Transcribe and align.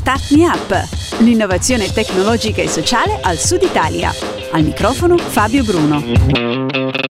Start 0.00 0.30
Me 0.30 0.46
Up, 0.46 0.88
l'innovazione 1.18 1.92
tecnologica 1.92 2.62
e 2.62 2.68
sociale 2.68 3.20
al 3.20 3.36
Sud 3.36 3.60
Italia. 3.60 4.10
Al 4.50 4.62
microfono 4.62 5.18
Fabio 5.18 5.62
Bruno 5.62 7.09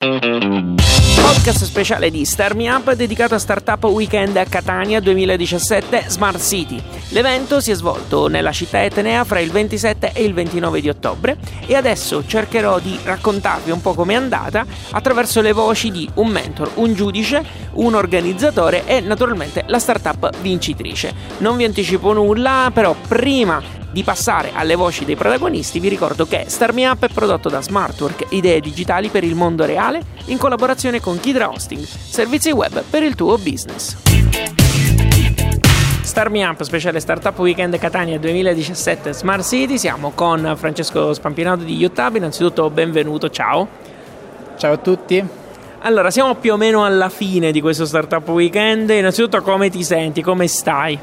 podcast 1.29 1.63
speciale 1.63 2.09
di 2.09 2.25
Star 2.25 2.55
Up 2.55 2.91
dedicato 2.93 3.35
a 3.35 3.37
Startup 3.37 3.83
Weekend 3.83 4.35
a 4.35 4.45
Catania 4.45 4.99
2017 4.99 6.05
Smart 6.07 6.39
City. 6.39 6.81
L'evento 7.09 7.59
si 7.59 7.69
è 7.69 7.75
svolto 7.75 8.27
nella 8.27 8.51
città 8.51 8.83
etnea 8.83 9.23
fra 9.25 9.39
il 9.39 9.51
27 9.51 10.13
e 10.13 10.23
il 10.23 10.33
29 10.33 10.81
di 10.81 10.89
ottobre 10.89 11.37
e 11.67 11.75
adesso 11.75 12.25
cercherò 12.25 12.79
di 12.79 12.97
raccontarvi 13.03 13.69
un 13.69 13.79
po' 13.79 13.93
com'è 13.93 14.15
andata 14.15 14.65
attraverso 14.89 15.41
le 15.41 15.51
voci 15.51 15.91
di 15.91 16.09
un 16.15 16.29
mentor, 16.29 16.71
un 16.75 16.95
giudice, 16.95 17.45
un 17.73 17.93
organizzatore 17.93 18.87
e 18.87 18.99
naturalmente 18.99 19.63
la 19.67 19.77
startup 19.77 20.35
vincitrice. 20.41 21.13
Non 21.37 21.57
vi 21.57 21.63
anticipo 21.63 22.11
nulla, 22.11 22.71
però 22.73 22.95
prima 23.07 23.61
di 23.91 24.03
passare 24.03 24.51
alle 24.53 24.75
voci 24.75 25.05
dei 25.05 25.15
protagonisti, 25.15 25.79
vi 25.79 25.89
ricordo 25.89 26.25
che 26.25 26.45
Star 26.47 26.73
Me 26.73 26.87
Up 26.87 27.05
è 27.05 27.09
prodotto 27.09 27.49
da 27.49 27.61
Smartwork, 27.61 28.27
idee 28.29 28.59
digitali 28.59 29.09
per 29.09 29.23
il 29.23 29.35
mondo 29.35 29.65
reale, 29.65 30.01
in 30.25 30.37
collaborazione 30.37 30.99
con 30.99 31.19
Kidra 31.19 31.49
Hosting, 31.49 31.83
servizi 31.83 32.51
web 32.51 32.83
per 32.89 33.03
il 33.03 33.15
tuo 33.15 33.37
business. 33.37 33.97
Star 36.01 36.29
Me 36.31 36.43
Up, 36.43 36.61
speciale 36.63 36.99
Startup 36.99 37.37
Weekend 37.37 37.77
Catania 37.77 38.17
2017 38.17 39.13
Smart 39.13 39.43
City. 39.43 39.77
Siamo 39.77 40.11
con 40.15 40.55
Francesco 40.57 41.13
Spampinato 41.13 41.63
di 41.63 41.75
YouTube. 41.75 42.17
Innanzitutto 42.17 42.69
benvenuto, 42.71 43.29
ciao. 43.29 43.67
Ciao 44.57 44.73
a 44.73 44.77
tutti. 44.77 45.23
Allora, 45.81 46.09
siamo 46.09 46.33
più 46.35 46.53
o 46.53 46.57
meno 46.57 46.83
alla 46.83 47.09
fine 47.09 47.51
di 47.51 47.61
questo 47.61 47.85
Startup 47.85 48.27
Weekend. 48.27 48.89
Innanzitutto 48.89 49.41
come 49.43 49.69
ti 49.69 49.83
senti? 49.83 50.23
Come 50.23 50.47
stai? 50.47 50.99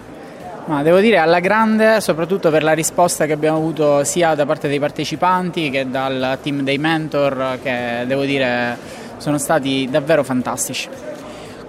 Ma 0.66 0.82
devo 0.82 0.98
dire 0.98 1.18
alla 1.18 1.38
grande, 1.38 2.00
soprattutto 2.00 2.50
per 2.50 2.64
la 2.64 2.72
risposta 2.72 3.24
che 3.24 3.32
abbiamo 3.32 3.56
avuto 3.56 4.02
sia 4.02 4.34
da 4.34 4.44
parte 4.44 4.66
dei 4.66 4.80
partecipanti 4.80 5.70
che 5.70 5.88
dal 5.88 6.38
team 6.42 6.62
dei 6.62 6.76
mentor, 6.76 7.58
che 7.62 8.02
devo 8.04 8.24
dire 8.24 8.76
sono 9.18 9.38
stati 9.38 9.86
davvero 9.88 10.24
fantastici. 10.24 10.88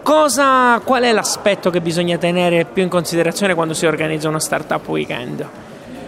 Cosa, 0.01 0.81
qual 0.83 1.03
è 1.03 1.11
l'aspetto 1.11 1.69
che 1.69 1.79
bisogna 1.79 2.17
tenere 2.17 2.65
più 2.65 2.81
in 2.81 2.89
considerazione 2.89 3.53
quando 3.53 3.75
si 3.75 3.85
organizza 3.85 4.29
uno 4.29 4.39
startup 4.39 4.87
weekend? 4.87 5.47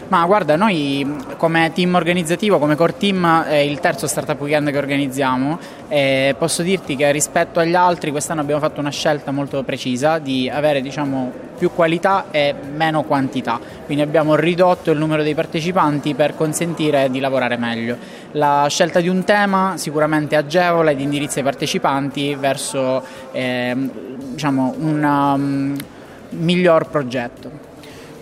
Ma 0.09 0.25
guarda, 0.25 0.55
noi 0.55 1.17
come 1.37 1.71
team 1.71 1.93
organizzativo, 1.93 2.57
come 2.57 2.75
core 2.75 2.97
team, 2.97 3.43
è 3.43 3.57
il 3.57 3.79
terzo 3.79 4.07
startup 4.07 4.41
weekend 4.41 4.71
che 4.71 4.77
organizziamo 4.79 5.59
e 5.87 6.33
posso 6.35 6.63
dirti 6.63 6.95
che 6.95 7.11
rispetto 7.11 7.59
agli 7.59 7.75
altri 7.75 8.09
quest'anno 8.09 8.41
abbiamo 8.41 8.59
fatto 8.59 8.79
una 8.79 8.89
scelta 8.89 9.29
molto 9.29 9.61
precisa 9.61 10.17
di 10.17 10.49
avere 10.49 10.81
diciamo, 10.81 11.31
più 11.59 11.71
qualità 11.71 12.25
e 12.31 12.55
meno 12.75 13.03
quantità, 13.03 13.59
quindi 13.85 14.01
abbiamo 14.01 14.33
ridotto 14.33 14.89
il 14.89 14.97
numero 14.97 15.21
dei 15.21 15.35
partecipanti 15.35 16.15
per 16.15 16.33
consentire 16.33 17.11
di 17.11 17.19
lavorare 17.19 17.57
meglio. 17.57 17.95
La 18.31 18.65
scelta 18.67 19.01
di 19.01 19.09
un 19.09 19.23
tema 19.23 19.73
sicuramente 19.77 20.35
agevola 20.35 20.89
ed 20.89 21.01
indirizza 21.01 21.39
i 21.39 21.43
partecipanti 21.43 22.33
verso 22.33 23.03
eh, 23.31 23.75
diciamo, 24.31 24.73
un 24.79 25.03
um, 25.03 25.75
miglior 26.29 26.89
progetto. 26.89 27.68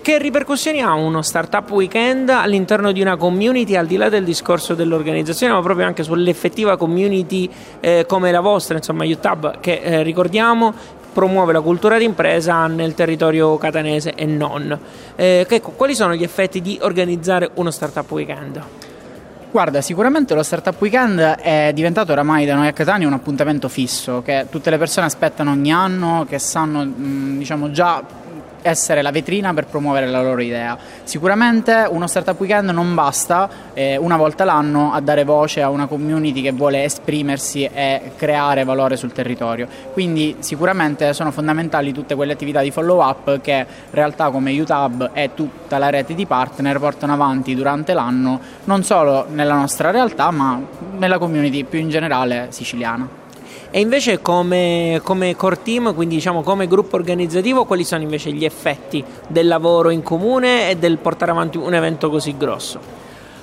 Che 0.08 0.18
ripercussioni 0.18 0.80
ha 0.82 0.94
uno 0.94 1.22
startup 1.22 1.70
weekend 1.70 2.30
all'interno 2.30 2.94
di 2.94 3.02
una 3.02 3.18
community, 3.18 3.76
al 3.76 3.88
di 3.88 3.98
là 3.98 4.08
del 4.08 4.24
discorso 4.24 4.74
dell'organizzazione, 4.74 5.52
ma 5.52 5.62
proprio 5.62 5.86
anche 5.86 6.02
sull'effettiva 6.02 6.78
community 6.78 7.50
eh, 7.82 8.06
come 8.08 8.32
la 8.32 8.40
vostra, 8.40 8.78
insomma, 8.78 9.04
YouTube, 9.04 9.58
che 9.60 9.82
eh, 9.84 10.04
ricordiamo 10.04 10.74
promuove 11.12 11.52
la 11.52 11.60
cultura 11.60 11.98
d'impresa 11.98 12.68
nel 12.68 12.94
territorio 12.94 13.58
catanese 13.58 14.14
e 14.16 14.26
non. 14.26 14.80
Eh, 15.18 15.46
che, 15.46 15.60
quali 15.60 15.94
sono 15.94 16.16
gli 16.16 16.24
effetti 16.24 16.62
di 16.62 16.80
organizzare 16.84 17.50
uno 17.56 17.70
startup 17.70 18.10
weekend? 18.10 18.62
Guarda, 19.52 19.82
sicuramente 19.82 20.34
lo 20.36 20.44
Startup 20.44 20.76
Weekend 20.80 21.20
è 21.20 21.72
diventato 21.74 22.12
oramai 22.12 22.46
da 22.46 22.54
noi 22.56 22.68
a 22.68 22.74
Catania 22.74 23.08
un 23.08 23.14
appuntamento 23.14 23.68
fisso 23.70 24.22
che 24.24 24.46
tutte 24.50 24.70
le 24.70 24.78
persone 24.78 25.06
aspettano 25.06 25.52
ogni 25.52 25.72
anno, 25.72 26.26
che 26.30 26.38
sanno 26.38 26.86
diciamo 26.86 27.72
già 27.72 28.04
essere 28.62 29.02
la 29.02 29.12
vetrina 29.12 29.54
per 29.54 29.66
promuovere 29.66 30.08
la 30.08 30.22
loro 30.22 30.42
idea. 30.42 30.78
Sicuramente 31.04 31.88
uno 31.90 32.08
startup 32.08 32.40
weekend 32.40 32.70
non 32.70 32.94
basta 32.94 33.50
eh, 33.74 33.98
una 33.98 34.18
volta 34.18 34.44
l'anno 34.44 34.94
a 34.94 35.00
dare 35.00 35.24
voce 35.24 35.62
a 35.62 35.70
una 35.70 35.88
community 35.88 36.42
che 36.42 36.52
vuole 36.52 36.84
esprimersi 36.84 37.64
e 37.64 38.12
creare 38.16 38.64
valore 38.64 38.98
sul 38.98 39.12
territorio. 39.12 39.68
Quindi 39.94 40.38
sicuramente 40.40 41.14
sono 41.14 41.32
fondamentali 41.32 41.92
tutte 41.92 42.16
quelle 42.16 42.34
attività 42.34 42.62
di 42.62 42.72
follow 42.72 43.02
up 43.02 43.42
che 43.42 43.66
realtà 43.92 44.30
come 44.30 44.58
UTAB 44.60 45.12
e 45.14 45.32
tutta 45.34 45.78
la 45.78 45.90
rete 45.90 46.14
di 46.14 46.26
partner 46.26 46.80
portano 46.80 47.14
avanti 47.14 47.56
durante 47.56 47.94
l'anno, 47.94 48.40
non 48.66 48.84
solo 48.84 49.26
nella 49.30 49.56
nostra 49.56 49.92
realtà 49.92 50.32
ma 50.32 50.62
nella 50.98 51.18
community 51.18 51.64
più 51.64 51.80
in 51.80 51.90
generale 51.90 52.48
siciliana. 52.50 53.26
E 53.70 53.80
invece 53.80 54.22
come, 54.22 55.02
come 55.04 55.36
core 55.36 55.62
team, 55.62 55.94
quindi 55.94 56.16
diciamo 56.16 56.42
come 56.42 56.68
gruppo 56.68 56.96
organizzativo, 56.96 57.66
quali 57.66 57.84
sono 57.84 58.02
invece 58.02 58.32
gli 58.32 58.46
effetti 58.46 59.04
del 59.28 59.48
lavoro 59.48 59.90
in 59.90 60.04
comune 60.04 60.70
e 60.70 60.78
del 60.78 60.98
portare 60.98 61.32
avanti 61.32 61.58
un 61.58 61.74
evento 61.74 62.10
così 62.10 62.36
grosso? 62.38 62.80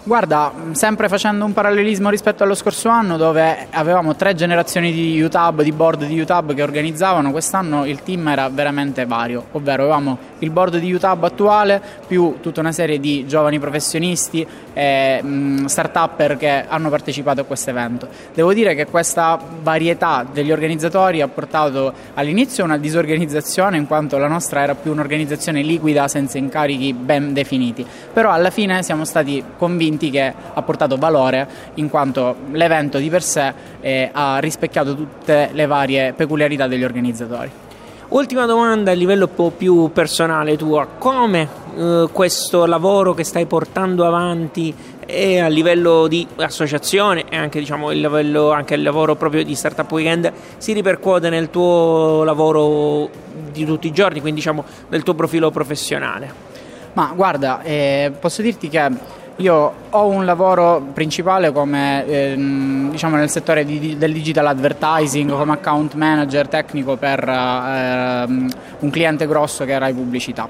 Guarda, 0.07 0.53
sempre 0.73 1.09
facendo 1.09 1.47
un 1.47 1.55
parallelismo 1.55 2.11
rispetto 2.11 2.43
allo 2.43 2.55
scorso 2.55 2.91
anno 2.91 3.17
dove 3.17 3.69
avevamo 3.71 4.15
tre 4.15 4.35
generazioni 4.35 4.93
di 4.93 5.19
UTAB, 5.23 5.63
di 5.63 5.73
board 5.73 6.05
di 6.05 6.21
UTAB 6.21 6.53
che 6.53 6.63
organizzavano, 6.63 7.31
quest'anno 7.31 7.87
il 7.87 8.03
team 8.03 8.29
era 8.29 8.51
veramente 8.51 9.07
vario, 9.07 9.47
ovvero 9.53 9.85
avevamo 9.85 10.19
il 10.45 10.51
board 10.51 10.79
di 10.79 10.93
UTAB 10.93 11.25
attuale 11.25 11.83
più 12.07 12.37
tutta 12.41 12.61
una 12.61 12.73
serie 12.73 13.01
di 13.01 13.27
giovani 13.27 13.59
professionisti 13.59 14.47
e 14.73 15.23
start-upper 15.67 16.37
che 16.37 16.65
hanno 16.67 16.91
partecipato 16.91 17.41
a 17.41 17.45
questo 17.45 17.71
evento. 17.71 18.09
Devo 18.33 18.53
dire 18.53 18.75
che 18.75 18.87
questa 18.87 19.39
varietà 19.63 20.27
degli 20.31 20.53
organizzatori 20.53 21.21
ha 21.21 21.29
portato 21.29 21.93
all'inizio 22.15 22.65
una 22.65 22.79
disorganizzazione 22.79 23.77
in 23.77 23.87
quanto 23.87 24.19
la 24.19 24.29
nostra 24.29 24.63
era 24.63 24.75
più 24.75 24.93
un'organizzazione 24.93 25.63
liquida 25.63 26.09
senza 26.09 26.39
incarichi 26.39 26.93
ben 26.93 27.33
definiti, 27.33 27.85
però 28.13 28.31
alla 28.31 28.51
fine 28.51 28.83
siamo 28.83 29.05
stati 29.05 29.43
convinti 29.57 29.73
convinti 29.75 30.11
che 30.11 30.33
ha 30.53 30.63
portato 30.63 30.97
valore 30.97 31.49
in 31.75 31.89
quanto 31.89 32.37
l'evento 32.53 32.99
di 32.99 33.09
per 33.09 33.23
sé 33.23 33.53
eh, 33.81 34.11
ha 34.13 34.39
rispecchiato 34.39 34.95
tutte 34.95 35.51
le 35.53 35.67
varie 35.67 36.13
peculiarità 36.13 36.67
degli 36.67 36.85
organizzatori. 36.85 37.64
Ultima 38.09 38.45
domanda 38.45 38.91
a 38.91 38.95
livello 38.95 39.25
un 39.25 39.35
po' 39.35 39.51
più 39.51 39.91
personale 39.91 40.59
tua, 40.59 40.87
come 40.99 41.49
eh, 41.77 42.09
questo 42.13 42.67
lavoro 42.67 43.15
che 43.15 43.25
stai 43.25 43.47
portando 43.47 44.05
avanti 44.07 44.75
e 45.07 45.41
a 45.41 45.49
livello 45.49 46.07
di 46.07 46.27
associazione 46.37 47.25
e 47.29 47.37
anche, 47.37 47.59
diciamo, 47.59 47.91
il, 47.93 48.01
livello, 48.01 48.51
anche 48.51 48.75
il 48.75 48.83
lavoro 48.83 49.17
proprio 49.17 49.43
di 49.43 49.55
Startup 49.55 49.91
Weekend 49.91 50.31
si 50.59 50.75
ripercuote 50.75 51.31
nel 51.31 51.49
tuo 51.49 52.23
lavoro 52.25 53.09
di 53.51 53.65
tutti 53.65 53.87
i 53.87 53.93
giorni, 53.93 54.21
quindi 54.21 54.41
diciamo 54.41 54.65
nel 54.91 55.03
tuo 55.03 55.15
profilo 55.15 55.51
professionale? 55.51 56.53
Ma 56.93 57.11
guarda, 57.15 57.63
eh, 57.63 58.13
posso 58.21 58.43
dirti 58.43 58.69
che 58.69 58.91
io 59.37 59.73
ho 59.91 60.07
un 60.07 60.25
lavoro 60.25 60.81
principale 60.93 61.51
come 61.51 62.07
ehm, 62.07 62.91
diciamo 62.91 63.17
nel 63.17 63.29
settore 63.29 63.65
di, 63.65 63.97
del 63.99 64.13
digital 64.13 64.47
advertising 64.47 65.31
come 65.31 65.53
account 65.53 65.95
manager 65.95 66.47
tecnico 66.47 66.97
per 66.97 67.27
ehm, 67.27 68.49
un 68.79 68.91
cliente 68.91 69.27
grosso 69.27 69.65
che 69.65 69.73
era 69.73 69.87
Rai 69.87 69.95
Pubblicità 69.95 70.49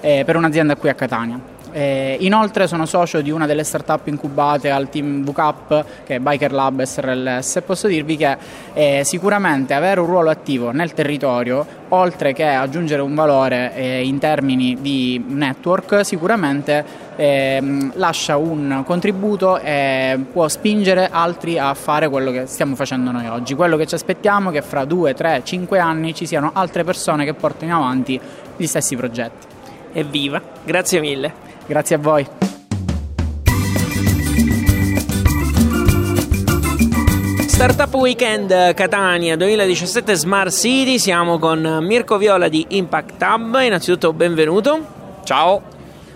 eh, 0.00 0.22
per 0.24 0.36
un'azienda 0.36 0.76
qui 0.76 0.88
a 0.88 0.94
Catania. 0.94 1.53
Eh, 1.76 2.18
inoltre 2.20 2.68
sono 2.68 2.86
socio 2.86 3.20
di 3.20 3.32
una 3.32 3.46
delle 3.46 3.64
start-up 3.64 4.06
incubate 4.06 4.70
al 4.70 4.88
team 4.90 5.24
VCAP 5.24 5.84
che 6.04 6.14
è 6.14 6.18
Biker 6.20 6.52
Lab 6.52 6.80
SRLS 6.80 7.56
e 7.56 7.62
posso 7.62 7.88
dirvi 7.88 8.16
che 8.16 8.36
eh, 8.74 9.02
sicuramente 9.04 9.74
avere 9.74 9.98
un 9.98 10.06
ruolo 10.06 10.30
attivo 10.30 10.70
nel 10.70 10.92
territorio 10.92 11.66
oltre 11.88 12.32
che 12.32 12.46
aggiungere 12.46 13.02
un 13.02 13.16
valore 13.16 13.74
eh, 13.74 14.06
in 14.06 14.20
termini 14.20 14.78
di 14.80 15.20
network 15.26 16.04
sicuramente 16.04 16.84
ehm, 17.16 17.94
lascia 17.96 18.36
un 18.36 18.84
contributo 18.86 19.58
e 19.58 20.16
può 20.30 20.46
spingere 20.46 21.08
altri 21.10 21.58
a 21.58 21.74
fare 21.74 22.08
quello 22.08 22.30
che 22.30 22.46
stiamo 22.46 22.76
facendo 22.76 23.10
noi 23.10 23.26
oggi. 23.26 23.54
Quello 23.54 23.76
che 23.76 23.86
ci 23.86 23.96
aspettiamo 23.96 24.50
è 24.50 24.52
che 24.52 24.62
fra 24.62 24.84
2, 24.84 25.12
3, 25.12 25.42
5 25.42 25.78
anni 25.80 26.14
ci 26.14 26.24
siano 26.26 26.52
altre 26.54 26.84
persone 26.84 27.24
che 27.24 27.34
portino 27.34 27.74
avanti 27.74 28.20
gli 28.56 28.66
stessi 28.66 28.94
progetti. 28.94 29.46
Evviva, 29.92 30.40
grazie 30.64 31.00
mille. 31.00 31.52
Grazie 31.66 31.96
a 31.96 31.98
voi. 31.98 32.26
Startup 37.46 37.94
Weekend 37.94 38.74
Catania 38.74 39.36
2017 39.36 40.14
Smart 40.14 40.50
City, 40.50 40.98
siamo 40.98 41.38
con 41.38 41.78
Mirko 41.80 42.18
Viola 42.18 42.48
di 42.48 42.66
Impact 42.70 43.22
Hub, 43.22 43.58
innanzitutto 43.62 44.12
benvenuto. 44.12 44.84
Ciao. 45.24 45.62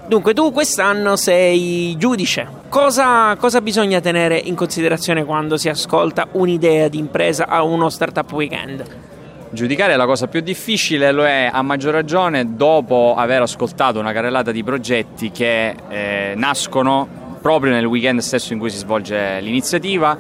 Dunque 0.07 0.35
tu 0.35 0.53
quest'anno 0.53 1.17
sei 1.17 1.95
giudice, 1.97 2.47
cosa, 2.69 3.37
cosa 3.37 3.61
bisogna 3.61 4.01
tenere 4.01 4.37
in 4.39 4.55
considerazione 4.55 5.25
quando 5.25 5.57
si 5.57 5.69
ascolta 5.69 6.29
un'idea 6.33 6.89
di 6.89 6.99
impresa 6.99 7.47
a 7.47 7.63
uno 7.63 7.89
Startup 7.89 8.31
Weekend? 8.33 9.08
Giudicare 9.51 9.95
è 9.95 9.97
la 9.97 10.05
cosa 10.05 10.27
più 10.27 10.41
difficile, 10.41 11.11
lo 11.11 11.25
è 11.25 11.49
a 11.51 11.63
maggior 11.63 11.95
ragione 11.95 12.55
dopo 12.55 13.15
aver 13.17 13.41
ascoltato 13.41 13.99
una 13.99 14.13
carrellata 14.13 14.53
di 14.53 14.63
progetti 14.63 15.31
che 15.31 15.75
eh, 15.89 16.35
nascono 16.37 17.37
proprio 17.41 17.73
nel 17.73 17.87
weekend 17.87 18.21
stesso 18.21 18.53
in 18.53 18.59
cui 18.59 18.69
si 18.69 18.77
svolge 18.77 19.41
l'iniziativa. 19.41 20.19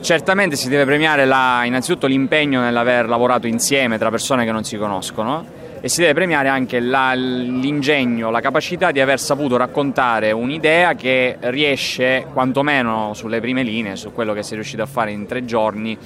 Certamente 0.00 0.54
si 0.54 0.68
deve 0.68 0.84
premiare 0.84 1.24
la, 1.24 1.62
innanzitutto 1.64 2.06
l'impegno 2.06 2.60
nell'aver 2.60 3.08
lavorato 3.08 3.48
insieme 3.48 3.98
tra 3.98 4.10
persone 4.10 4.44
che 4.44 4.52
non 4.52 4.62
si 4.62 4.76
conoscono 4.76 5.44
e 5.80 5.88
si 5.88 6.00
deve 6.00 6.14
premiare 6.14 6.48
anche 6.48 6.78
la, 6.78 7.12
l'ingegno, 7.12 8.30
la 8.30 8.40
capacità 8.40 8.92
di 8.92 9.00
aver 9.00 9.18
saputo 9.18 9.56
raccontare 9.56 10.30
un'idea 10.30 10.94
che 10.94 11.38
riesce, 11.40 12.26
quantomeno 12.32 13.14
sulle 13.14 13.40
prime 13.40 13.62
linee, 13.62 13.96
su 13.96 14.12
quello 14.12 14.32
che 14.32 14.42
si 14.42 14.52
è 14.52 14.54
riuscito 14.54 14.82
a 14.82 14.86
fare 14.86 15.10
in 15.10 15.26
tre 15.26 15.44
giorni, 15.44 15.98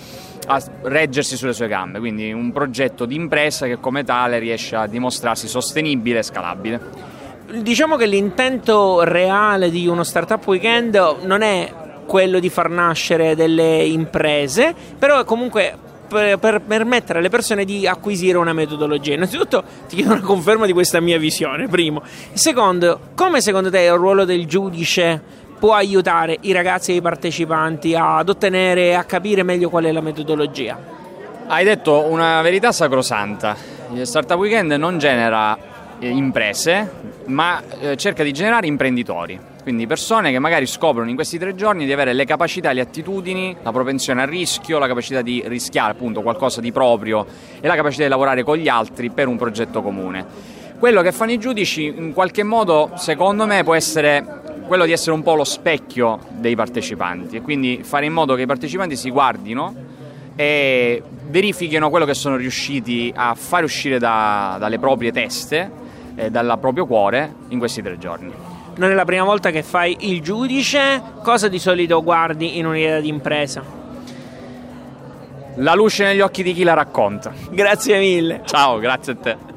a 0.49 0.63
reggersi 0.83 1.37
sulle 1.37 1.53
sue 1.53 1.69
gambe. 1.69 1.99
Quindi 1.99 2.33
un 2.33 2.51
progetto 2.53 3.05
di 3.05 3.15
impresa 3.15 3.67
che 3.67 3.79
come 3.79 4.03
tale 4.03 4.39
riesce 4.39 4.75
a 4.75 4.87
dimostrarsi 4.87 5.47
sostenibile 5.47 6.19
e 6.19 6.23
scalabile. 6.23 6.81
Diciamo 7.61 7.97
che 7.97 8.07
l'intento 8.07 9.03
reale 9.05 9.71
di 9.71 9.87
uno 9.87 10.03
startup 10.03 10.47
weekend 10.47 11.17
non 11.23 11.43
è 11.43 11.73
quello 12.07 12.41
di 12.41 12.49
far 12.49 12.71
nascere 12.71 13.35
delle 13.35 13.85
imprese, 13.85 14.75
però 14.99 15.21
è 15.21 15.25
comunque 15.25 15.87
per, 16.09 16.39
per, 16.39 16.63
permettere 16.63 17.19
alle 17.19 17.29
persone 17.29 17.65
di 17.65 17.87
acquisire 17.87 18.39
una 18.39 18.53
metodologia. 18.53 19.15
Innanzitutto 19.15 19.63
ti 19.87 19.97
chiedo 19.97 20.13
una 20.13 20.23
conferma 20.23 20.67
di 20.67 20.73
questa 20.73 21.01
mia 21.01 21.19
visione, 21.19 21.69
primo. 21.69 22.03
Secondo, 22.33 23.01
come 23.15 23.41
secondo 23.41 23.71
te 23.71 23.83
il 23.83 23.93
ruolo 23.93 24.25
del 24.25 24.47
giudice 24.47 25.47
può 25.59 25.75
aiutare 25.75 26.39
i 26.43 26.53
ragazzi 26.53 26.93
e 26.93 26.97
i 26.97 27.01
partecipanti 27.01 27.95
ad 27.95 28.29
ottenere 28.29 28.89
e 28.89 28.93
a 28.95 29.05
capire 29.05 29.43
meglio 29.43 29.69
qual 29.69 29.85
è 29.85 29.93
la 29.93 30.01
metodologia? 30.01 30.79
Hai 31.47 31.65
detto 31.65 32.05
una 32.09 32.41
verità 32.43 32.73
sacrosanta. 32.73 33.57
Il 33.93 34.07
Startup 34.07 34.39
Weekend 34.39 34.73
non 34.73 34.99
genera 34.99 35.57
eh, 35.99 36.09
imprese, 36.09 36.91
ma 37.27 37.63
eh, 37.81 37.97
cerca 37.97 38.23
di 38.23 38.33
generare 38.33 38.67
imprenditori 38.67 39.57
quindi 39.69 39.87
persone 39.87 40.31
che 40.31 40.39
magari 40.39 40.67
scoprono 40.67 41.11
in 41.11 41.15
questi 41.15 41.37
tre 41.37 41.55
giorni 41.55 41.85
di 41.85 41.93
avere 41.93 42.15
le 42.15 42.25
capacità, 42.25 42.73
le 42.73 42.81
attitudini, 42.81 43.55
la 43.63 43.71
propensione 43.71 44.23
al 44.23 44.29
rischio, 44.29 44.79
la 44.79 44.87
capacità 44.87 45.21
di 45.21 45.45
rischiare 45.47 45.93
appunto 45.93 46.23
qualcosa 46.23 46.63
di 46.63 46.73
proprio 46.73 47.27
e 47.61 47.67
la 47.67 47.75
capacità 47.75 48.05
di 48.05 48.09
lavorare 48.09 48.45
con 48.45 48.57
gli 48.57 48.67
altri 48.67 49.11
per 49.11 49.29
un 49.29 49.37
progetto 49.37 49.83
comune. 49.83 50.25
Quello 50.79 51.03
che 51.03 51.13
fanno 51.13 51.33
i 51.33 51.39
giudici 51.39 51.85
in 51.85 52.15
qualche 52.15 52.45
modo, 52.45 52.93
secondo 52.95 53.45
me, 53.45 53.63
può 53.63 53.75
essere 53.75 54.48
quello 54.69 54.85
di 54.85 54.93
essere 54.93 55.13
un 55.13 55.23
po' 55.23 55.35
lo 55.35 55.43
specchio 55.43 56.21
dei 56.29 56.55
partecipanti 56.55 57.37
e 57.37 57.41
quindi 57.41 57.81
fare 57.83 58.07
in 58.07 58.13
modo 58.13 58.37
che 58.37 58.43
i 58.43 58.47
partecipanti 58.47 58.95
si 58.95 59.11
guardino 59.11 59.75
e 60.37 61.03
verifichino 61.27 61.91
quello 61.91 62.05
che 62.05 62.15
sono 62.15 62.37
riusciti 62.37 63.13
a 63.13 63.35
fare 63.35 63.65
uscire 63.65 63.99
da, 63.99 64.57
dalle 64.61 64.79
proprie 64.79 65.11
teste 65.11 65.71
e 66.15 66.31
dal 66.31 66.57
proprio 66.61 66.87
cuore 66.87 67.35
in 67.49 67.59
questi 67.59 67.83
tre 67.83 67.99
giorni 67.99 68.33
non 68.79 68.91
è 68.93 68.95
la 68.95 69.05
prima 69.05 69.25
volta 69.25 69.51
che 69.51 69.65
fai 69.65 69.97
il 70.01 70.23
giudice, 70.23 71.03
cosa 71.23 71.49
di 71.49 71.59
solito 71.59 72.01
guardi 72.03 72.59
in 72.59 72.67
un'idea 72.67 73.01
di 73.01 73.09
impresa? 73.09 73.63
La 75.57 75.75
luce 75.75 76.05
negli 76.05 76.21
occhi 76.21 76.45
di 76.45 76.53
chi 76.53 76.63
la 76.63 76.75
racconta. 76.75 77.33
Grazie 77.51 77.99
mille. 77.99 78.43
Ciao, 78.45 78.79
grazie 78.79 79.13
a 79.15 79.17
te. 79.17 79.48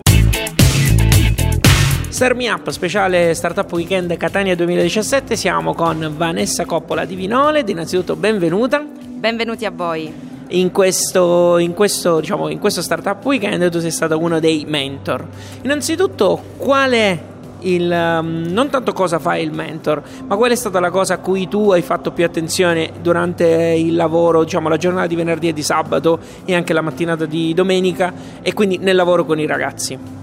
Star 2.11 2.35
Me 2.35 2.49
Up, 2.49 2.69
speciale 2.71 3.33
Startup 3.33 3.71
Weekend 3.71 4.15
Catania 4.17 4.53
2017, 4.53 5.37
siamo 5.37 5.73
con 5.73 6.13
Vanessa 6.17 6.65
Coppola 6.65 7.05
di 7.05 7.15
Vinole, 7.15 7.63
innanzitutto 7.65 8.17
benvenuta. 8.17 8.83
Benvenuti 8.83 9.63
a 9.63 9.71
voi. 9.71 10.13
In 10.49 10.71
questo, 10.71 11.57
in, 11.57 11.73
questo, 11.73 12.19
diciamo, 12.19 12.49
in 12.49 12.59
questo 12.59 12.81
Startup 12.81 13.25
Weekend 13.25 13.71
tu 13.71 13.79
sei 13.79 13.91
stato 13.91 14.19
uno 14.19 14.41
dei 14.41 14.65
mentor. 14.67 15.25
Innanzitutto, 15.61 16.43
qual 16.57 16.91
è 16.91 17.17
il, 17.59 17.89
um, 17.89 18.45
non 18.49 18.69
tanto 18.69 18.91
cosa 18.91 19.17
fa 19.17 19.37
il 19.37 19.53
mentor, 19.53 20.03
ma 20.27 20.35
qual 20.35 20.51
è 20.51 20.55
stata 20.55 20.81
la 20.81 20.89
cosa 20.89 21.13
a 21.13 21.17
cui 21.19 21.47
tu 21.47 21.71
hai 21.71 21.81
fatto 21.81 22.11
più 22.11 22.25
attenzione 22.25 22.91
durante 23.01 23.45
il 23.45 23.95
lavoro, 23.95 24.43
diciamo 24.43 24.67
la 24.67 24.77
giornata 24.77 25.07
di 25.07 25.15
venerdì 25.15 25.47
e 25.47 25.53
di 25.53 25.63
sabato 25.63 26.19
e 26.43 26.53
anche 26.53 26.73
la 26.73 26.81
mattinata 26.81 27.25
di 27.25 27.53
domenica 27.53 28.13
e 28.41 28.51
quindi 28.53 28.77
nel 28.79 28.97
lavoro 28.97 29.23
con 29.23 29.39
i 29.39 29.47
ragazzi? 29.47 30.20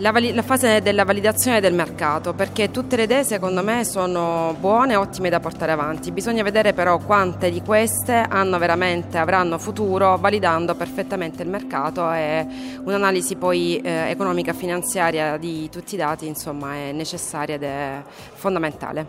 La, 0.00 0.12
vali- 0.12 0.32
la, 0.32 0.42
fase 0.42 0.80
della 0.80 1.04
validazione 1.04 1.60
del 1.60 1.74
mercato, 1.74 2.32
perché 2.32 2.70
tutte 2.70 2.94
le 2.94 3.02
idee 3.02 3.24
secondo 3.24 3.64
me 3.64 3.84
sono 3.84 4.54
buone 4.60 4.92
e 4.92 4.96
ottime 4.96 5.28
da 5.28 5.40
portare 5.40 5.72
avanti. 5.72 6.12
Bisogna 6.12 6.44
vedere 6.44 6.72
però 6.72 6.98
quante 6.98 7.50
di 7.50 7.60
queste 7.62 8.24
avranno 8.28 9.58
futuro 9.58 10.16
validando 10.16 10.76
perfettamente 10.76 11.42
il 11.42 11.48
mercato 11.48 12.12
e 12.12 12.46
un'analisi 12.84 13.34
poi 13.34 13.78
eh, 13.78 14.10
economica 14.10 14.52
finanziaria 14.52 15.36
di 15.36 15.68
tutti 15.68 15.94
i 15.94 15.98
dati 15.98 16.28
insomma 16.28 16.74
è 16.74 16.92
necessaria 16.92 17.56
ed 17.56 17.64
è 17.64 18.00
fondamentale. 18.34 19.06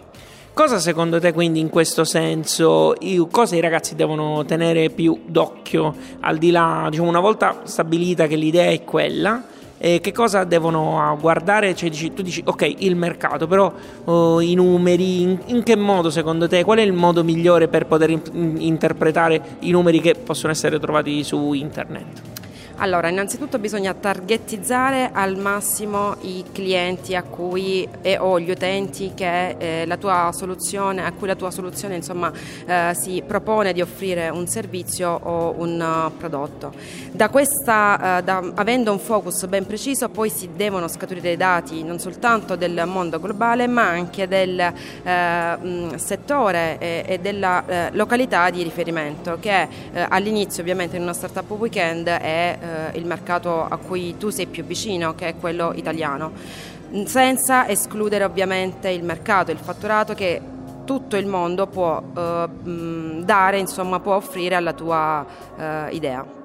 Cosa 0.53 0.80
secondo 0.80 1.19
te 1.19 1.33
quindi 1.33 1.59
in 1.59 1.69
questo 1.69 2.03
senso, 2.03 2.95
cosa 3.30 3.56
i 3.56 3.62
ragazzi 3.62 3.94
devono 3.94 4.44
tenere 4.44 4.89
più 4.89 5.21
d'occhio 5.27 5.95
al 6.21 6.39
di 6.39 6.50
là, 6.50 6.88
diciamo 6.89 7.07
una 7.07 7.19
volta 7.19 7.62
stabilita 7.65 8.25
che 8.25 8.35
l'idea 8.35 8.71
è 8.71 8.83
quella, 8.83 9.57
eh, 9.80 10.00
che 10.02 10.12
cosa 10.12 10.44
devono 10.44 11.18
guardare? 11.20 11.74
Cioè, 11.74 11.90
dici, 11.90 12.14
tu 12.14 12.22
dici 12.22 12.42
ok 12.46 12.76
il 12.80 12.96
mercato, 12.96 13.48
però 13.48 13.74
oh, 14.06 14.42
i 14.42 14.54
numeri, 14.54 15.22
in, 15.22 15.40
in, 15.46 15.64
che 15.64 15.76
modo 15.76 16.10
secondo 16.10 16.48
te, 16.48 16.64
qual 16.64 16.80
è 16.80 16.81
il 16.81 16.94
modo 16.94 17.24
migliore 17.24 17.68
per 17.70 17.86
poter 17.86 18.10
in, 18.10 18.22
interpretare 18.60 19.42
i 19.60 19.72
numeri 19.72 20.02
che 20.02 20.16
possono 20.16 20.52
essere 20.52 20.80
trovati 20.80 21.24
su 21.24 21.54
internet? 21.54 22.38
Allora, 22.81 23.10
innanzitutto 23.10 23.60
bisogna 23.60 23.94
targetizzare 23.94 25.10
al 25.12 25.36
massimo 25.36 26.16
i 26.22 26.46
clienti 26.50 27.14
a 27.14 27.24
cui 27.24 27.86
e 28.02 28.18
o 28.18 28.40
gli 28.40 28.50
utenti 28.50 29.12
che, 29.14 29.56
eh, 29.58 29.86
la 29.86 29.98
tua 29.98 30.31
soluzione, 30.34 31.04
a 31.04 31.12
cui 31.12 31.28
la 31.28 31.36
tua 31.36 31.52
soluzione 31.52 31.96
insomma, 31.96 32.31
eh, 32.66 32.94
si 32.98 33.22
propone 33.28 33.74
di 33.74 33.81
offrire 33.81 34.30
un 34.30 34.48
servizio 34.48 35.10
o 35.10 35.56
un 35.58 35.78
uh, 35.81 36.18
prodotto. 36.18 36.72
Da 37.12 37.28
questa, 37.28 38.20
uh, 38.20 38.24
da, 38.24 38.42
avendo 38.56 38.94
un 38.94 39.00
focus 39.00 39.46
ben 39.48 39.66
preciso, 39.66 40.08
poi 40.08 40.30
si 40.30 40.52
devono 40.56 40.88
scaturire 40.88 41.31
i 41.31 41.38
dati 41.38 41.84
non 41.84 42.00
soltanto 42.00 42.56
del 42.56 42.84
mondo 42.86 43.20
globale, 43.20 43.68
ma 43.68 43.90
anche 43.90 44.26
del 44.26 44.72
uh, 45.04 45.98
settore 45.98 46.78
e, 46.80 47.04
e 47.06 47.20
della 47.20 47.90
località 47.92 48.50
di 48.50 48.64
riferimento, 48.64 49.38
che 49.40 49.68
all'inizio 50.08 50.62
ovviamente 50.62 50.96
in 50.96 51.02
una 51.02 51.14
startup 51.14 51.50
weekend 51.52 52.08
è 52.08 52.58
eh, 52.69 52.98
il 52.98 53.06
mercato 53.06 53.66
a 53.66 53.77
cui 53.77 54.16
tu 54.18 54.30
sei 54.30 54.45
più 54.45 54.63
vicino, 54.63 55.16
che 55.16 55.30
è 55.30 55.36
quello 55.36 55.71
italiano, 55.75 56.31
senza 57.06 57.68
escludere 57.68 58.24
ovviamente 58.24 58.90
il 58.90 59.04
mercato, 59.04 59.52
il 59.52 59.57
fatturato 59.57 60.14
che 60.14 60.42
tutto 60.85 61.18
il 61.18 61.28
mondo 61.28 61.68
può 61.68 62.02
eh, 62.18 62.47
dare, 63.23 63.59
insomma, 63.59 63.99
può 63.99 64.16
offrire 64.16 64.56
alla 64.56 64.73
tua 64.73 65.26
eh, 65.57 65.90
idea. 65.92 66.38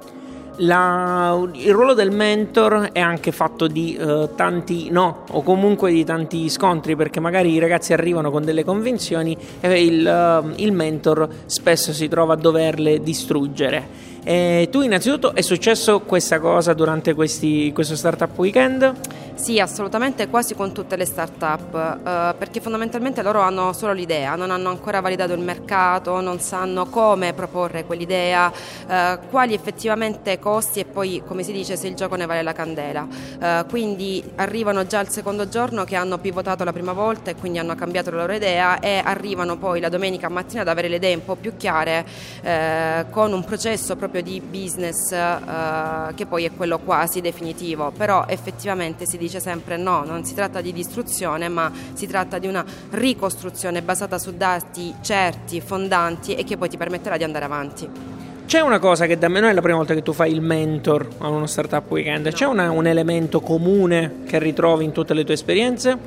La, 0.58 1.36
il 1.54 1.72
ruolo 1.72 1.94
del 1.94 2.12
mentor 2.12 2.90
è 2.92 3.00
anche 3.00 3.32
fatto 3.32 3.66
di 3.66 3.98
uh, 3.98 4.36
tanti 4.36 4.88
no 4.88 5.24
o 5.32 5.42
comunque 5.42 5.90
di 5.90 6.04
tanti 6.04 6.48
scontri 6.48 6.94
perché 6.94 7.18
magari 7.18 7.50
i 7.50 7.58
ragazzi 7.58 7.92
arrivano 7.92 8.30
con 8.30 8.44
delle 8.44 8.62
convinzioni 8.62 9.36
e 9.58 9.84
il, 9.84 10.06
uh, 10.06 10.52
il 10.54 10.70
mentor 10.70 11.28
spesso 11.46 11.92
si 11.92 12.06
trova 12.06 12.34
a 12.34 12.36
doverle 12.36 13.00
distruggere. 13.00 14.12
E 14.26 14.68
tu 14.70 14.80
innanzitutto 14.80 15.34
è 15.34 15.42
successo 15.42 16.00
questa 16.00 16.40
cosa 16.40 16.72
durante 16.72 17.12
questi, 17.12 17.70
questo 17.74 17.94
startup 17.94 18.36
weekend? 18.38 18.94
Sì, 19.34 19.58
assolutamente, 19.58 20.28
quasi 20.28 20.54
con 20.54 20.72
tutte 20.72 20.96
le 20.96 21.04
start-up, 21.04 21.74
eh, 21.74 22.34
perché 22.38 22.60
fondamentalmente 22.60 23.20
loro 23.20 23.40
hanno 23.40 23.72
solo 23.72 23.92
l'idea, 23.92 24.36
non 24.36 24.52
hanno 24.52 24.70
ancora 24.70 25.00
validato 25.00 25.32
il 25.32 25.40
mercato, 25.40 26.20
non 26.20 26.38
sanno 26.38 26.86
come 26.86 27.32
proporre 27.32 27.84
quell'idea, 27.84 28.50
eh, 28.88 29.18
quali 29.28 29.52
effettivamente 29.52 30.38
costi 30.38 30.80
e 30.80 30.84
poi, 30.84 31.20
come 31.26 31.42
si 31.42 31.52
dice, 31.52 31.76
se 31.76 31.88
il 31.88 31.94
gioco 31.94 32.14
ne 32.14 32.26
vale 32.26 32.42
la 32.42 32.52
candela. 32.52 33.06
Eh, 33.38 33.64
quindi 33.68 34.22
arrivano 34.36 34.86
già 34.86 35.00
il 35.00 35.08
secondo 35.08 35.48
giorno 35.48 35.82
che 35.84 35.96
hanno 35.96 36.18
pivotato 36.18 36.62
la 36.62 36.72
prima 36.72 36.92
volta 36.92 37.32
e 37.32 37.34
quindi 37.34 37.58
hanno 37.58 37.74
cambiato 37.74 38.10
la 38.10 38.18
loro 38.18 38.34
idea 38.34 38.78
e 38.78 39.02
arrivano 39.04 39.58
poi 39.58 39.80
la 39.80 39.88
domenica 39.88 40.28
mattina 40.28 40.62
ad 40.62 40.68
avere 40.68 40.88
le 40.88 40.96
idee 40.96 41.14
un 41.16 41.24
po' 41.24 41.34
più 41.34 41.56
chiare 41.56 42.06
eh, 42.40 43.04
con 43.10 43.32
un 43.32 43.44
processo 43.44 43.96
proprio 43.96 44.13
di 44.22 44.40
business 44.40 45.12
eh, 45.12 46.14
che 46.14 46.26
poi 46.26 46.44
è 46.44 46.52
quello 46.52 46.78
quasi 46.78 47.20
definitivo, 47.20 47.92
però 47.96 48.24
effettivamente 48.28 49.06
si 49.06 49.16
dice 49.16 49.40
sempre 49.40 49.76
no, 49.76 50.04
non 50.04 50.24
si 50.24 50.34
tratta 50.34 50.60
di 50.60 50.72
distruzione, 50.72 51.48
ma 51.48 51.70
si 51.92 52.06
tratta 52.06 52.38
di 52.38 52.46
una 52.46 52.64
ricostruzione 52.90 53.82
basata 53.82 54.18
su 54.18 54.36
dati 54.36 54.94
certi, 55.00 55.60
fondanti 55.60 56.34
e 56.34 56.44
che 56.44 56.56
poi 56.56 56.68
ti 56.68 56.76
permetterà 56.76 57.16
di 57.16 57.24
andare 57.24 57.44
avanti. 57.44 57.88
C'è 58.46 58.60
una 58.60 58.78
cosa 58.78 59.06
che 59.06 59.16
da 59.16 59.28
me 59.28 59.40
non 59.40 59.48
è 59.48 59.54
la 59.54 59.62
prima 59.62 59.78
volta 59.78 59.94
che 59.94 60.02
tu 60.02 60.12
fai 60.12 60.30
il 60.30 60.42
mentor 60.42 61.08
a 61.18 61.28
uno 61.28 61.46
startup 61.46 61.90
weekend, 61.90 62.30
c'è 62.30 62.44
una, 62.44 62.70
un 62.70 62.86
elemento 62.86 63.40
comune 63.40 64.22
che 64.26 64.38
ritrovi 64.38 64.84
in 64.84 64.92
tutte 64.92 65.14
le 65.14 65.24
tue 65.24 65.34
esperienze? 65.34 65.98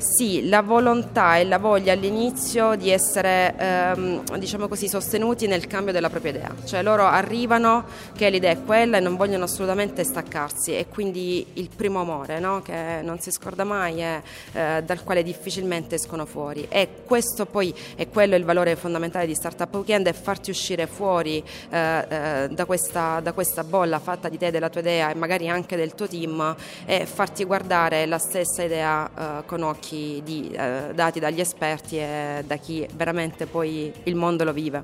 Sì, 0.00 0.48
la 0.48 0.62
volontà 0.62 1.36
e 1.36 1.44
la 1.44 1.58
voglia 1.58 1.92
all'inizio 1.92 2.74
di 2.74 2.88
essere, 2.88 3.54
ehm, 3.58 4.38
diciamo 4.38 4.66
così, 4.66 4.88
sostenuti 4.88 5.46
nel 5.46 5.66
cambio 5.66 5.92
della 5.92 6.08
propria 6.08 6.30
idea. 6.30 6.54
Cioè 6.64 6.82
loro 6.82 7.04
arrivano 7.04 7.84
che 8.16 8.30
l'idea 8.30 8.50
è 8.50 8.62
quella 8.64 8.96
e 8.96 9.00
non 9.00 9.16
vogliono 9.16 9.44
assolutamente 9.44 10.02
staccarsi 10.02 10.74
e 10.74 10.86
quindi 10.88 11.44
il 11.52 11.68
primo 11.76 12.00
amore, 12.00 12.40
no? 12.40 12.62
che 12.62 13.00
non 13.02 13.20
si 13.20 13.30
scorda 13.30 13.64
mai 13.64 14.02
e 14.02 14.22
eh, 14.52 14.82
dal 14.82 15.04
quale 15.04 15.22
difficilmente 15.22 15.96
escono 15.96 16.24
fuori. 16.24 16.66
E 16.70 17.02
questo 17.04 17.44
poi 17.44 17.74
è 17.94 18.08
quello 18.08 18.36
il 18.36 18.44
valore 18.44 18.76
fondamentale 18.76 19.26
di 19.26 19.34
Startup 19.34 19.72
Weekend, 19.74 20.06
è 20.06 20.14
farti 20.14 20.48
uscire 20.48 20.86
fuori 20.86 21.44
eh, 21.68 22.06
eh, 22.08 22.48
da, 22.50 22.64
questa, 22.64 23.20
da 23.20 23.34
questa 23.34 23.64
bolla 23.64 23.98
fatta 23.98 24.30
di 24.30 24.38
te, 24.38 24.50
della 24.50 24.70
tua 24.70 24.80
idea 24.80 25.10
e 25.10 25.14
magari 25.14 25.50
anche 25.50 25.76
del 25.76 25.94
tuo 25.94 26.08
team 26.08 26.56
e 26.86 27.04
farti 27.04 27.44
guardare 27.44 28.06
la 28.06 28.18
stessa 28.18 28.62
idea 28.62 29.06
eh, 29.06 29.44
con 29.44 29.62
occhi 29.62 29.88
di, 29.96 30.50
eh, 30.52 30.92
dati 30.94 31.20
dagli 31.20 31.40
esperti 31.40 31.98
e 31.98 32.44
da 32.46 32.56
chi 32.56 32.86
veramente 32.94 33.46
poi 33.46 33.92
il 34.04 34.14
mondo 34.14 34.44
lo 34.44 34.52
vive. 34.52 34.82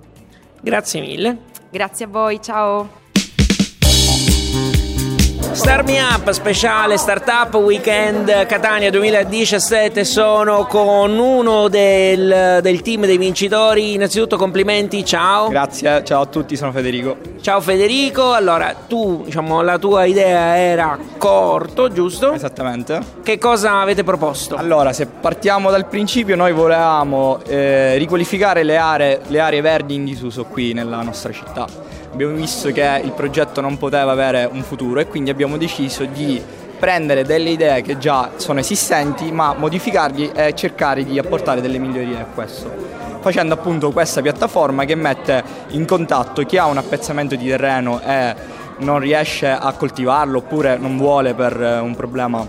Grazie 0.61 1.01
mille. 1.01 1.39
Grazie 1.71 2.07
a 2.07 2.09
voi, 2.09 2.41
ciao. 2.41 3.06
Start 5.57 5.89
Me 5.89 5.99
Up 6.03 6.31
speciale 6.33 6.99
Startup 6.99 7.53
Weekend 7.55 8.45
Catania 8.45 8.91
2017 8.91 10.05
sono 10.05 10.67
con 10.67 11.19
uno 11.19 11.69
del, 11.69 12.59
del, 12.61 12.83
team 12.83 13.07
dei 13.07 13.17
vincitori. 13.17 13.95
Innanzitutto 13.95 14.37
complimenti 14.37 15.03
ciao. 15.03 15.49
Grazie 15.49 16.05
ciao 16.05 16.21
a 16.21 16.27
tutti 16.27 16.57
sono 16.57 16.73
Federico. 16.73 17.17
Ciao 17.41 17.63
Federico. 17.63 18.35
Allora 18.35 18.75
tu 18.87 19.23
diciamo 19.25 19.63
la 19.63 19.79
tua 19.79 20.05
idea 20.05 20.59
era 20.59 20.99
corto 21.17 21.91
giusto? 21.91 22.35
esattamente. 22.35 23.01
Che 23.23 23.39
cosa 23.39 23.81
avete 23.81 24.05
proposto? 24.05 24.57
allora 24.57 24.93
se 24.93 25.07
partiamo 25.07 25.71
dal 25.71 25.87
principio 25.89 26.37
noi 26.37 26.53
volevamo 26.53 27.41
eh, 27.47 27.97
riqualificare 27.97 28.63
le 28.63 28.77
aree, 28.77 29.21
le 29.27 29.41
aree 29.41 29.63
verdi 29.63 29.95
in 29.95 30.05
disuso 30.05 30.45
qui 30.45 30.75
nella 30.75 31.01
nostra 31.01 31.33
città 31.33 31.86
abbiamo 32.17 32.35
visto 32.35 32.73
che 32.73 33.03
il 33.05 33.13
progetto 33.13 33.61
non 33.61 33.77
poteva 33.77 34.13
avere 34.13 34.49
un 34.51 34.63
futuro 34.63 35.01
e 35.01 35.07
quindi 35.07 35.29
abbiamo 35.29 35.59
deciso 35.59 36.07
di 36.07 36.43
prendere 36.79 37.25
delle 37.25 37.51
idee 37.51 37.83
che 37.83 37.99
già 37.99 38.31
sono 38.37 38.59
esistenti 38.59 39.31
ma 39.31 39.53
modificarli 39.55 40.33
e 40.35 40.55
cercare 40.55 41.05
di 41.05 41.19
apportare 41.19 41.61
delle 41.61 41.77
migliorie 41.77 42.19
a 42.19 42.25
questo. 42.25 42.73
Facendo 43.21 43.53
appunto 43.53 43.91
questa 43.91 44.23
piattaforma 44.23 44.87
che 44.87 44.95
mette 44.95 45.45
in 45.69 45.85
contatto 45.85 46.43
chi 46.45 46.57
ha 46.57 46.65
un 46.65 46.79
appezzamento 46.79 47.35
di 47.35 47.49
terreno 47.49 48.01
e 48.01 48.35
non 48.79 48.99
riesce 48.99 49.51
a 49.51 49.71
coltivarlo 49.73 50.39
oppure 50.39 50.79
non 50.79 50.97
vuole 50.97 51.35
per 51.35 51.81
un 51.83 51.95
problema 51.95 52.49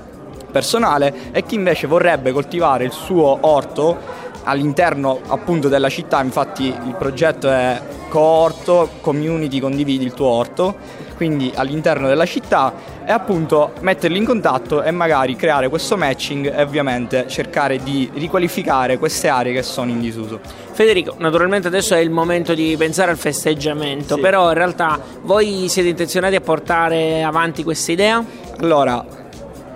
personale 0.49 1.13
e 1.33 1.43
chi 1.43 1.55
invece 1.55 1.87
vorrebbe 1.87 2.31
coltivare 2.31 2.85
il 2.85 2.93
suo 2.93 3.37
orto 3.41 3.97
all'interno 4.43 5.19
appunto 5.27 5.67
della 5.67 5.89
città, 5.89 6.23
infatti 6.23 6.67
il 6.67 6.95
progetto 6.97 7.49
è 7.49 7.81
coorto, 8.07 8.89
community, 9.01 9.59
condividi 9.59 10.05
il 10.05 10.13
tuo 10.13 10.27
orto, 10.27 10.75
quindi 11.15 11.51
all'interno 11.55 12.07
della 12.07 12.25
città 12.25 12.73
e 13.05 13.11
appunto 13.11 13.71
metterli 13.81 14.17
in 14.17 14.25
contatto 14.25 14.83
e 14.83 14.91
magari 14.91 15.35
creare 15.35 15.69
questo 15.69 15.97
matching 15.97 16.53
e 16.53 16.61
ovviamente 16.61 17.25
cercare 17.27 17.81
di 17.81 18.09
riqualificare 18.13 18.97
queste 18.97 19.27
aree 19.27 19.53
che 19.53 19.63
sono 19.63 19.91
in 19.91 19.99
disuso. 19.99 20.39
Federico, 20.71 21.15
naturalmente 21.17 21.67
adesso 21.67 21.95
è 21.95 21.99
il 21.99 22.11
momento 22.11 22.53
di 22.53 22.75
pensare 22.77 23.11
al 23.11 23.17
festeggiamento, 23.17 24.15
sì. 24.15 24.21
però 24.21 24.49
in 24.49 24.53
realtà 24.53 24.99
voi 25.21 25.67
siete 25.69 25.89
intenzionati 25.89 26.35
a 26.35 26.41
portare 26.41 27.23
avanti 27.23 27.63
questa 27.63 27.91
idea? 27.91 28.23
Allora, 28.59 29.03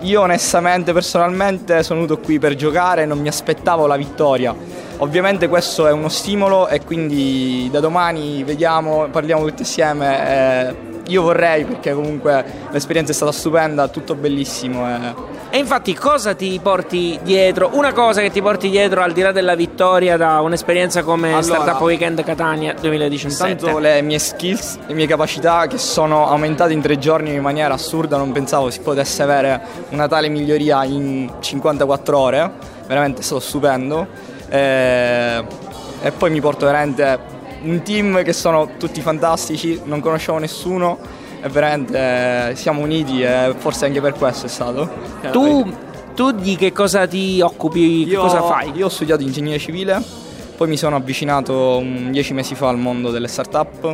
io 0.02 0.20
onestamente, 0.20 0.92
personalmente, 0.92 1.82
sono 1.82 2.00
venuto 2.00 2.20
qui 2.20 2.38
per 2.38 2.54
giocare, 2.54 3.06
non 3.06 3.20
mi 3.20 3.28
aspettavo 3.28 3.86
la 3.86 3.96
vittoria. 3.96 4.54
Ovviamente 5.02 5.48
questo 5.48 5.88
è 5.88 5.90
uno 5.90 6.08
stimolo 6.08 6.68
e 6.68 6.84
quindi 6.84 7.68
da 7.72 7.80
domani 7.80 8.44
vediamo, 8.44 9.08
parliamo 9.10 9.44
tutti 9.44 9.62
insieme. 9.62 10.68
Eh, 10.68 10.74
io 11.08 11.22
vorrei 11.22 11.64
perché 11.64 11.92
comunque 11.92 12.44
l'esperienza 12.70 13.10
è 13.10 13.14
stata 13.14 13.32
stupenda, 13.32 13.88
tutto 13.88 14.14
bellissimo. 14.14 14.86
Eh. 14.88 15.14
E 15.50 15.58
infatti 15.58 15.92
cosa 15.94 16.34
ti 16.34 16.60
porti 16.62 17.18
dietro? 17.20 17.70
Una 17.72 17.92
cosa 17.92 18.20
che 18.20 18.30
ti 18.30 18.40
porti 18.40 18.70
dietro 18.70 19.02
al 19.02 19.10
di 19.10 19.22
là 19.22 19.32
della 19.32 19.56
vittoria 19.56 20.16
da 20.16 20.40
un'esperienza 20.40 21.02
come 21.02 21.30
allora, 21.30 21.42
Startup 21.42 21.80
Weekend 21.80 22.22
Catania 22.22 22.72
2017? 22.80 23.50
Intanto 23.50 23.78
le 23.80 24.02
mie 24.02 24.20
skills, 24.20 24.78
le 24.86 24.94
mie 24.94 25.08
capacità 25.08 25.66
che 25.66 25.78
sono 25.78 26.28
aumentate 26.28 26.74
in 26.74 26.80
tre 26.80 26.96
giorni 26.96 27.34
in 27.34 27.42
maniera 27.42 27.74
assurda, 27.74 28.16
non 28.16 28.30
pensavo 28.30 28.70
si 28.70 28.78
potesse 28.78 29.20
avere 29.24 29.60
una 29.88 30.06
tale 30.06 30.28
miglioria 30.28 30.84
in 30.84 31.28
54 31.40 32.16
ore, 32.16 32.52
veramente 32.86 33.20
è 33.20 33.24
stato 33.24 33.40
stupendo. 33.40 34.30
E, 34.52 34.58
eh, 34.58 35.44
e 36.02 36.10
poi 36.10 36.30
mi 36.30 36.40
porto 36.40 36.66
veramente 36.66 37.18
un 37.62 37.80
team 37.82 38.22
che 38.22 38.34
sono 38.34 38.70
tutti 38.76 39.00
fantastici, 39.00 39.80
non 39.84 40.00
conoscevo 40.00 40.36
nessuno 40.38 40.98
e 41.40 41.48
veramente 41.48 42.50
eh, 42.50 42.56
siamo 42.56 42.82
uniti 42.82 43.22
e 43.22 43.54
forse 43.56 43.86
anche 43.86 44.00
per 44.00 44.12
questo 44.12 44.46
è 44.46 44.48
stato. 44.48 44.90
Tu, 45.30 45.72
tu 46.14 46.32
di 46.32 46.56
che 46.56 46.72
cosa 46.72 47.06
ti 47.06 47.40
occupi? 47.40 48.06
Io, 48.06 48.20
cosa 48.20 48.42
fai? 48.42 48.72
Io 48.74 48.86
ho 48.86 48.90
studiato 48.90 49.22
ingegneria 49.22 49.58
civile, 49.58 50.02
poi 50.56 50.68
mi 50.68 50.76
sono 50.76 50.96
avvicinato 50.96 51.80
dieci 52.10 52.34
mesi 52.34 52.54
fa 52.54 52.68
al 52.68 52.78
mondo 52.78 53.10
delle 53.10 53.28
start-up. 53.28 53.92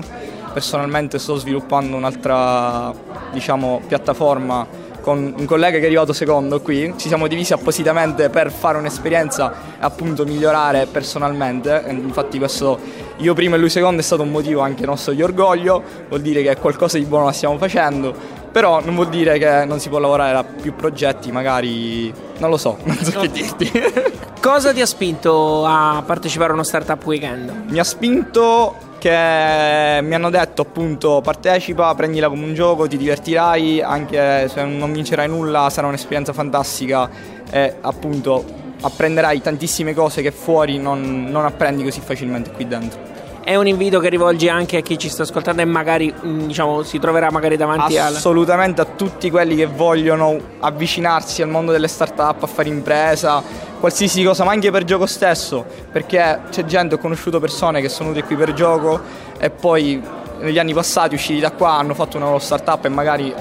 Personalmente 0.52 1.18
sto 1.18 1.36
sviluppando 1.36 1.94
un'altra 1.94 2.92
diciamo, 3.30 3.82
piattaforma 3.86 4.66
con 5.08 5.32
un 5.38 5.46
collega 5.46 5.78
che 5.78 5.84
è 5.84 5.86
arrivato 5.86 6.12
secondo 6.12 6.60
qui, 6.60 6.92
ci 6.98 7.08
siamo 7.08 7.26
divisi 7.28 7.54
appositamente 7.54 8.28
per 8.28 8.52
fare 8.52 8.76
un'esperienza 8.76 9.50
e 9.50 9.54
appunto 9.78 10.26
migliorare 10.26 10.84
personalmente, 10.84 11.82
infatti 11.88 12.36
questo 12.36 12.78
io 13.16 13.32
primo 13.32 13.54
e 13.54 13.58
lui 13.58 13.70
secondo 13.70 14.02
è 14.02 14.04
stato 14.04 14.20
un 14.20 14.30
motivo 14.30 14.60
anche 14.60 14.84
nostro 14.84 15.14
di 15.14 15.22
orgoglio, 15.22 15.82
vuol 16.08 16.20
dire 16.20 16.42
che 16.42 16.54
qualcosa 16.58 16.98
di 16.98 17.06
buono 17.06 17.24
la 17.24 17.32
stiamo 17.32 17.56
facendo, 17.56 18.14
però 18.52 18.84
non 18.84 18.94
vuol 18.94 19.08
dire 19.08 19.38
che 19.38 19.64
non 19.64 19.80
si 19.80 19.88
può 19.88 19.98
lavorare 19.98 20.36
a 20.36 20.44
più 20.44 20.74
progetti, 20.74 21.32
magari 21.32 22.12
non 22.36 22.50
lo 22.50 22.58
so, 22.58 22.76
non 22.84 22.96
so 22.96 23.12
no. 23.14 23.20
che 23.22 23.30
dirti. 23.30 23.72
Cosa 24.42 24.74
ti 24.74 24.82
ha 24.82 24.86
spinto 24.86 25.64
a 25.64 26.02
partecipare 26.04 26.50
a 26.50 26.52
uno 26.52 26.64
startup 26.64 27.02
weekend? 27.06 27.50
Mi 27.70 27.78
ha 27.78 27.84
spinto 27.84 28.87
che 28.98 30.00
mi 30.02 30.14
hanno 30.14 30.30
detto 30.30 30.62
appunto 30.62 31.20
partecipa, 31.22 31.94
prendila 31.94 32.28
come 32.28 32.44
un 32.44 32.54
gioco, 32.54 32.86
ti 32.86 32.96
divertirai, 32.96 33.80
anche 33.80 34.48
se 34.48 34.64
non 34.64 34.92
vincerai 34.92 35.28
nulla 35.28 35.70
sarà 35.70 35.86
un'esperienza 35.86 36.32
fantastica 36.32 37.08
e 37.50 37.76
appunto 37.80 38.44
apprenderai 38.80 39.40
tantissime 39.40 39.94
cose 39.94 40.22
che 40.22 40.30
fuori 40.30 40.78
non, 40.78 41.26
non 41.30 41.44
apprendi 41.44 41.82
così 41.82 42.00
facilmente 42.00 42.50
qui 42.52 42.66
dentro. 42.66 43.16
È 43.42 43.56
un 43.56 43.66
invito 43.66 43.98
che 43.98 44.10
rivolgi 44.10 44.48
anche 44.50 44.76
a 44.76 44.80
chi 44.80 44.98
ci 44.98 45.08
sta 45.08 45.22
ascoltando 45.22 45.62
e 45.62 45.64
magari 45.64 46.12
mm, 46.12 46.46
diciamo, 46.48 46.82
si 46.82 46.98
troverà 46.98 47.30
magari 47.30 47.56
davanti 47.56 47.96
a 47.96 48.06
assolutamente 48.06 48.82
al... 48.82 48.88
a 48.88 48.90
tutti 48.94 49.30
quelli 49.30 49.56
che 49.56 49.64
vogliono 49.64 50.38
avvicinarsi 50.60 51.40
al 51.40 51.48
mondo 51.48 51.72
delle 51.72 51.88
start-up 51.88 52.42
a 52.42 52.46
fare 52.46 52.68
impresa 52.68 53.42
qualsiasi 53.78 54.22
cosa 54.22 54.44
ma 54.44 54.52
anche 54.52 54.70
per 54.70 54.84
gioco 54.84 55.06
stesso 55.06 55.64
perché 55.90 56.40
c'è 56.50 56.64
gente 56.64 56.96
ho 56.96 56.98
conosciuto 56.98 57.40
persone 57.40 57.80
che 57.80 57.88
sono 57.88 58.10
venute 58.10 58.26
qui 58.26 58.36
per 58.36 58.52
gioco 58.52 59.00
e 59.38 59.50
poi 59.50 60.02
negli 60.40 60.58
anni 60.58 60.72
passati 60.72 61.14
usciti 61.14 61.40
da 61.40 61.50
qua 61.50 61.78
hanno 61.78 61.94
fatto 61.94 62.16
una 62.16 62.26
loro 62.26 62.38
start-up 62.38 62.84
e 62.84 62.88
magari 62.88 63.34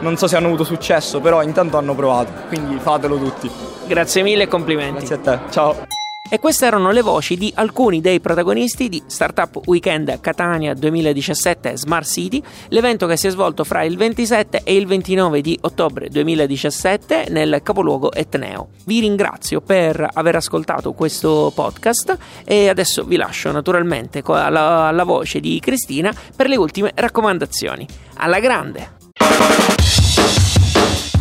non 0.00 0.16
so 0.16 0.26
se 0.26 0.36
hanno 0.36 0.46
avuto 0.46 0.64
successo 0.64 1.20
però 1.20 1.42
intanto 1.42 1.76
hanno 1.76 1.94
provato 1.94 2.30
quindi 2.48 2.78
fatelo 2.78 3.18
tutti. 3.18 3.50
Grazie 3.86 4.22
mille 4.22 4.44
e 4.44 4.48
complimenti. 4.48 5.06
Grazie 5.06 5.14
a 5.14 5.18
te. 5.18 5.38
Ciao 5.50 5.97
e 6.28 6.38
queste 6.38 6.66
erano 6.66 6.90
le 6.90 7.02
voci 7.02 7.36
di 7.36 7.52
alcuni 7.54 8.00
dei 8.00 8.20
protagonisti 8.20 8.88
di 8.88 9.02
Startup 9.06 9.60
Weekend 9.66 10.20
Catania 10.20 10.74
2017 10.74 11.76
Smart 11.76 12.06
City, 12.06 12.42
l'evento 12.68 13.06
che 13.06 13.16
si 13.16 13.26
è 13.26 13.30
svolto 13.30 13.64
fra 13.64 13.82
il 13.82 13.96
27 13.96 14.62
e 14.64 14.76
il 14.76 14.86
29 14.86 15.40
di 15.40 15.58
ottobre 15.62 16.08
2017 16.08 17.26
nel 17.30 17.60
capoluogo 17.62 18.12
etneo. 18.12 18.68
Vi 18.84 19.00
ringrazio 19.00 19.60
per 19.60 20.08
aver 20.12 20.36
ascoltato 20.36 20.92
questo 20.92 21.52
podcast 21.54 22.16
e 22.44 22.68
adesso 22.68 23.04
vi 23.04 23.16
lascio 23.16 23.50
naturalmente 23.50 24.22
alla, 24.24 24.86
alla 24.86 25.04
voce 25.04 25.40
di 25.40 25.58
Cristina 25.60 26.12
per 26.34 26.48
le 26.48 26.56
ultime 26.56 26.92
raccomandazioni. 26.94 27.86
Alla 28.16 28.40
grande! 28.40 28.96